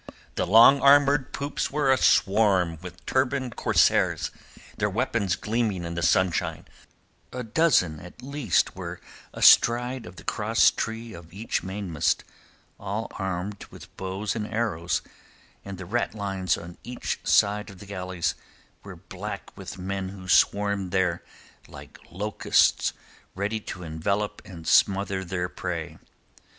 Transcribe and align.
The 0.33 0.47
long 0.47 0.81
armoured 0.81 1.31
poops 1.31 1.69
were 1.69 1.91
a 1.91 1.97
swarm 1.97 2.79
with 2.81 3.05
turbaned 3.05 3.55
corsairs, 3.55 4.31
their 4.75 4.89
weapons 4.89 5.35
gleaming 5.35 5.83
in 5.85 5.93
the 5.93 6.01
sunshine; 6.01 6.65
a 7.31 7.43
dozen 7.43 7.99
at 7.99 8.23
least 8.23 8.75
were 8.75 8.99
astride 9.31 10.07
of 10.07 10.15
the 10.15 10.23
crosstree 10.23 11.13
of 11.13 11.31
each 11.31 11.61
mainmast, 11.61 12.23
all 12.79 13.09
armed 13.19 13.65
with 13.69 13.95
bows 13.95 14.35
and 14.35 14.47
arrows, 14.47 15.03
and 15.63 15.77
the 15.77 15.85
ratlines 15.85 16.57
on 16.57 16.79
each 16.83 17.19
side 17.23 17.69
of 17.69 17.77
the 17.77 17.85
galleys 17.85 18.33
were 18.81 18.95
black 18.95 19.55
with 19.55 19.77
men 19.77 20.09
who 20.09 20.27
swarmed 20.27 20.89
there 20.89 21.21
like 21.67 21.99
locusts 22.09 22.93
ready 23.35 23.59
to 23.59 23.83
envelop 23.83 24.41
and 24.45 24.67
smother 24.67 25.23
their 25.23 25.47
prey. 25.47 25.99